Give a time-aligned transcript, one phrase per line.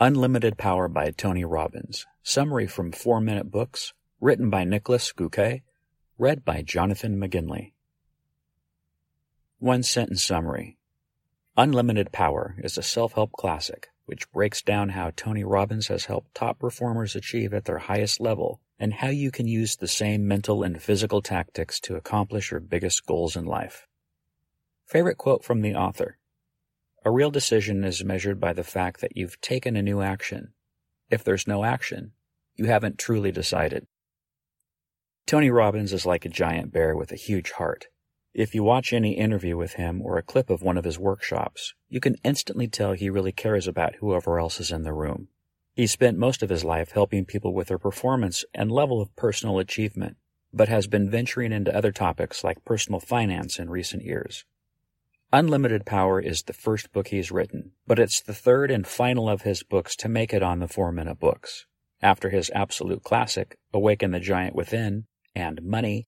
[0.00, 2.06] Unlimited Power by Tony Robbins.
[2.22, 3.92] Summary from 4 Minute Books.
[4.20, 5.62] Written by Nicholas Göke.
[6.18, 7.72] Read by Jonathan McGinley.
[9.58, 10.78] One sentence summary.
[11.56, 16.34] Unlimited Power is a self help classic which breaks down how Tony Robbins has helped
[16.34, 20.64] top performers achieve at their highest level and how you can use the same mental
[20.64, 23.86] and physical tactics to accomplish your biggest goals in life.
[24.84, 26.18] Favorite quote from the author
[27.04, 30.52] A real decision is measured by the fact that you've taken a new action.
[31.10, 32.12] If there's no action,
[32.54, 33.88] you haven't truly decided.
[35.26, 37.86] Tony Robbins is like a giant bear with a huge heart.
[38.34, 41.74] If you watch any interview with him or a clip of one of his workshops,
[41.88, 45.26] you can instantly tell he really cares about whoever else is in the room.
[45.74, 49.58] He spent most of his life helping people with their performance and level of personal
[49.58, 50.18] achievement,
[50.52, 54.44] but has been venturing into other topics like personal finance in recent years.
[55.34, 59.42] Unlimited Power is the first book he's written, but it's the third and final of
[59.42, 61.64] his books to make it on the four minute books.
[62.02, 66.06] After his absolute classic, Awaken the Giant Within, and Money,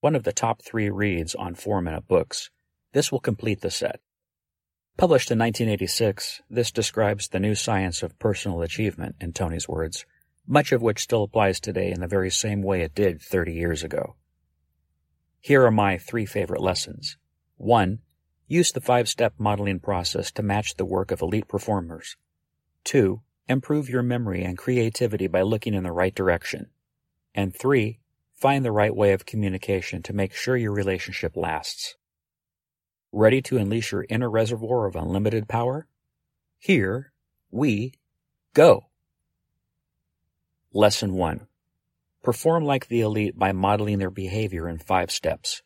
[0.00, 2.50] one of the top three reads on four minute books.
[2.92, 4.00] This will complete the set.
[4.96, 10.04] Published in 1986, this describes the new science of personal achievement, in Tony's words,
[10.48, 13.84] much of which still applies today in the very same way it did 30 years
[13.84, 14.16] ago.
[15.40, 17.18] Here are my three favorite lessons.
[17.56, 18.00] 1.
[18.46, 22.16] Use the five step modeling process to match the work of elite performers.
[22.84, 23.22] 2.
[23.48, 26.66] Improve your memory and creativity by looking in the right direction.
[27.34, 28.00] And 3.
[28.34, 31.96] Find the right way of communication to make sure your relationship lasts.
[33.12, 35.86] Ready to unleash your inner reservoir of unlimited power?
[36.58, 37.12] Here
[37.50, 37.94] we
[38.52, 38.86] go.
[40.72, 41.46] Lesson 1.
[42.22, 45.62] Perform like the elite by modeling their behavior in five steps.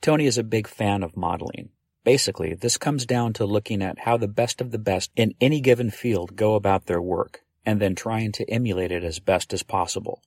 [0.00, 1.70] Tony is a big fan of modeling.
[2.04, 5.60] Basically, this comes down to looking at how the best of the best in any
[5.60, 9.62] given field go about their work, and then trying to emulate it as best as
[9.62, 10.20] possible.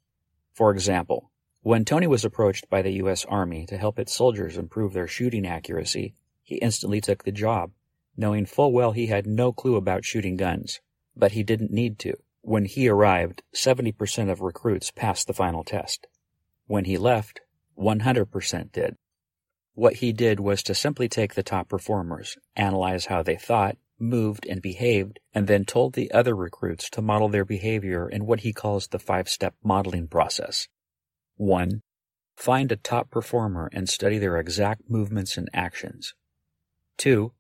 [0.54, 3.26] For example, when Tony was approached by the U.S.
[3.26, 6.14] Army to help its soldiers improve their shooting accuracy,
[6.44, 7.72] he instantly took the job,
[8.16, 10.80] knowing full well he had no clue about shooting guns.
[11.16, 12.14] But he didn't need to.
[12.42, 16.08] When he arrived, 70% of recruits passed the final test.
[16.68, 17.42] When he left,
[17.78, 18.96] 100% did.
[19.76, 24.46] What he did was to simply take the top performers, analyze how they thought, moved,
[24.48, 28.54] and behaved, and then told the other recruits to model their behavior in what he
[28.54, 30.70] calls the five step modeling process.
[31.36, 31.82] 1.
[32.38, 36.14] Find a top performer and study their exact movements and actions.
[36.98, 37.34] 2.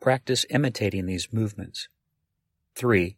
[0.00, 1.88] Practice imitating these movements.
[2.74, 3.16] 3.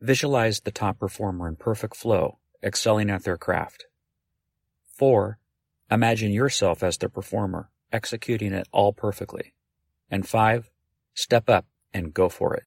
[0.00, 3.86] Visualize the top performer in perfect flow, excelling at their craft.
[4.96, 5.38] 4.
[5.92, 9.54] Imagine yourself as the performer, executing it all perfectly.
[10.10, 10.70] And 5.
[11.14, 12.64] Step up and go for it.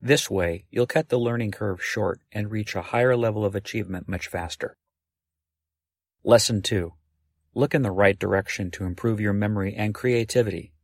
[0.00, 4.06] This way, you'll cut the learning curve short and reach a higher level of achievement
[4.06, 4.76] much faster.
[6.22, 6.92] Lesson 2.
[7.54, 10.74] Look in the right direction to improve your memory and creativity.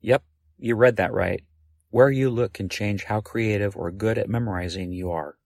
[0.00, 0.22] Yep,
[0.58, 1.42] you read that right.
[1.90, 5.36] Where you look can change how creative or good at memorizing you are.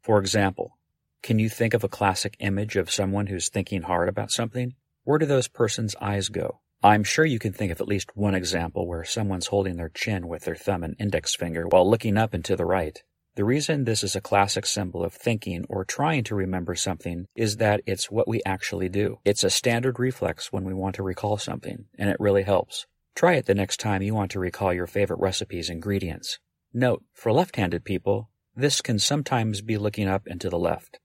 [0.00, 0.78] For example,
[1.22, 4.74] can you think of a classic image of someone who's thinking hard about something?
[5.04, 6.60] Where do those person's eyes go?
[6.80, 10.28] I'm sure you can think of at least one example where someone's holding their chin
[10.28, 13.02] with their thumb and index finger while looking up and to the right.
[13.34, 17.56] The reason this is a classic symbol of thinking or trying to remember something is
[17.56, 19.18] that it's what we actually do.
[19.24, 22.86] It's a standard reflex when we want to recall something, and it really helps.
[23.16, 26.38] Try it the next time you want to recall your favorite recipe's ingredients.
[26.72, 31.00] Note, for left-handed people, this can sometimes be looking up and to the left.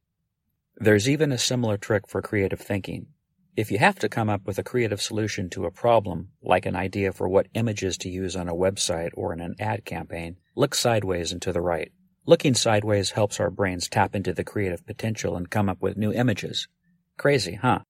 [0.78, 3.08] There's even a similar trick for creative thinking.
[3.56, 6.76] If you have to come up with a creative solution to a problem, like an
[6.76, 10.74] idea for what images to use on a website or in an ad campaign, look
[10.74, 11.92] sideways and to the right.
[12.26, 16.12] Looking sideways helps our brains tap into the creative potential and come up with new
[16.12, 16.68] images.
[17.16, 17.82] Crazy, huh?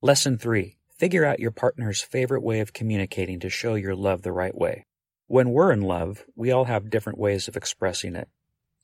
[0.00, 0.76] Lesson 3.
[0.98, 4.86] Figure out your partner's favorite way of communicating to show your love the right way.
[5.28, 8.28] When we're in love, we all have different ways of expressing it.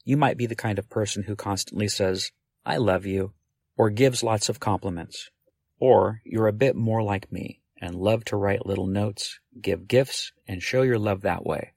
[0.05, 2.31] You might be the kind of person who constantly says,
[2.65, 3.33] I love you,
[3.77, 5.31] or gives lots of compliments.
[5.79, 10.33] Or you're a bit more like me and love to write little notes, give gifts,
[10.47, 11.73] and show your love that way.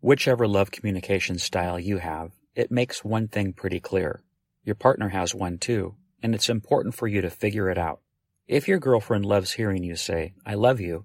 [0.00, 4.22] Whichever love communication style you have, it makes one thing pretty clear.
[4.64, 8.00] Your partner has one too, and it's important for you to figure it out.
[8.46, 11.04] If your girlfriend loves hearing you say, I love you,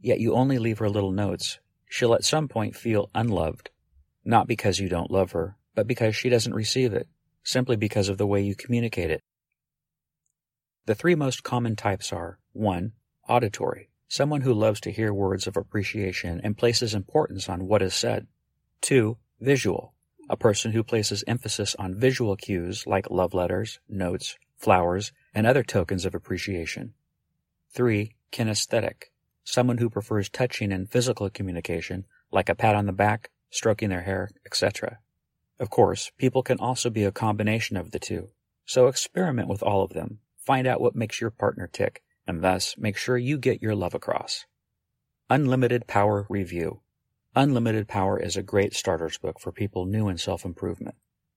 [0.00, 1.58] yet you only leave her little notes,
[1.88, 3.70] she'll at some point feel unloved.
[4.24, 7.08] Not because you don't love her, but because she doesn't receive it,
[7.42, 9.22] simply because of the way you communicate it.
[10.86, 12.92] The three most common types are 1.
[13.28, 17.94] Auditory someone who loves to hear words of appreciation and places importance on what is
[17.94, 18.26] said.
[18.80, 19.16] 2.
[19.40, 19.94] Visual,
[20.28, 25.62] a person who places emphasis on visual cues like love letters, notes, flowers, and other
[25.62, 26.92] tokens of appreciation.
[27.72, 28.16] 3.
[28.32, 29.12] Kinesthetic,
[29.44, 34.02] someone who prefers touching and physical communication like a pat on the back, stroking their
[34.02, 34.98] hair, etc.
[35.60, 38.30] Of course, people can also be a combination of the two,
[38.64, 42.76] so experiment with all of them, find out what makes your partner tick, and thus
[42.78, 44.46] make sure you get your love across.
[45.28, 46.80] Unlimited Power Review
[47.36, 50.96] Unlimited Power is a great starter's book for people new in self improvement.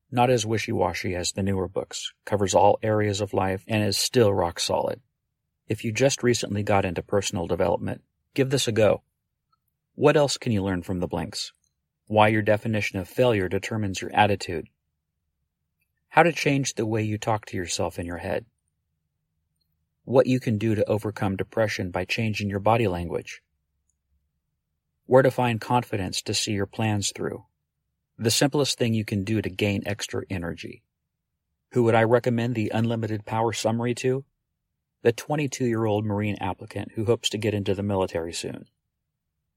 [0.09, 3.97] Not as wishy washy as the newer books, covers all areas of life, and is
[3.97, 5.01] still rock solid.
[5.67, 8.01] If you just recently got into personal development,
[8.33, 9.03] give this a go.
[9.95, 11.53] What else can you learn from the blinks?
[12.07, 14.67] Why your definition of failure determines your attitude.
[16.09, 18.45] How to change the way you talk to yourself in your head.
[20.03, 23.41] What you can do to overcome depression by changing your body language
[25.05, 27.45] where to find confidence to see your plans through,
[28.17, 30.81] the simplest thing you can do to gain extra energy.
[31.71, 34.23] Who would I recommend the unlimited power summary to?
[35.01, 38.65] The 22 year old Marine applicant who hopes to get into the military soon.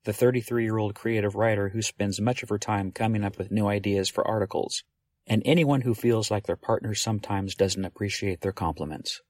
[0.05, 3.53] The 33 year old creative writer who spends much of her time coming up with
[3.53, 4.83] new ideas for articles.
[5.29, 9.23] And anyone who feels like their partner sometimes doesn't appreciate their compliments.